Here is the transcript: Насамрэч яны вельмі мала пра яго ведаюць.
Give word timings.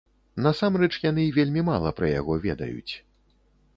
Насамрэч 0.45 0.89
яны 1.03 1.25
вельмі 1.37 1.65
мала 1.69 1.93
пра 1.99 2.07
яго 2.19 2.39
ведаюць. 2.47 2.93